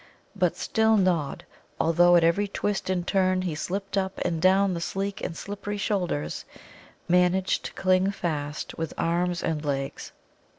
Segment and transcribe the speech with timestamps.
[0.35, 1.45] But still Nod,
[1.79, 5.77] although at every twist and turn he slipped up and down the sleek and slippery
[5.77, 6.43] shoulders,
[7.07, 10.11] managed to cling fast with arms and legs.